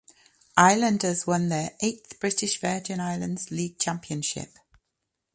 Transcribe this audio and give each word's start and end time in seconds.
Islanders 0.57 1.27
won 1.27 1.49
their 1.49 1.73
eighth 1.79 2.19
British 2.19 2.59
Virgin 2.59 2.99
Islands 2.99 3.51
league 3.51 3.77
championship. 3.77 4.57